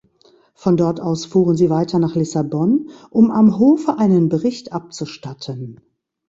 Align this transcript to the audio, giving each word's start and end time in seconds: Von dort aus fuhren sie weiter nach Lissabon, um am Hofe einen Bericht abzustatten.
Von 0.55 0.77
dort 0.77 0.99
aus 0.99 1.25
fuhren 1.27 1.55
sie 1.55 1.69
weiter 1.69 1.99
nach 1.99 2.15
Lissabon, 2.15 2.89
um 3.11 3.29
am 3.29 3.59
Hofe 3.59 3.99
einen 3.99 4.29
Bericht 4.29 4.73
abzustatten. 4.73 5.79